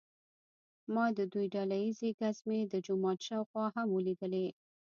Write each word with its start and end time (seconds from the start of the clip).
ما 0.93 1.05
د 1.17 1.19
دوی 1.33 1.45
ډله 1.53 1.75
ییزې 1.83 2.09
ګزمې 2.19 2.61
د 2.67 2.73
جومات 2.85 3.19
شاوخوا 3.27 3.65
هم 3.75 3.87
ولیدلې. 3.91 4.47